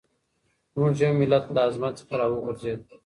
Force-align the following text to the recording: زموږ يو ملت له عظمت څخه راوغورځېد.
زموږ 0.73 0.95
يو 1.03 1.11
ملت 1.19 1.43
له 1.53 1.59
عظمت 1.67 1.93
څخه 1.99 2.13
راوغورځېد. 2.19 2.79